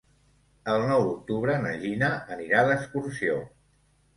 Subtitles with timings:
[0.75, 3.37] El nou d'octubre na Gina anirà d'excursió.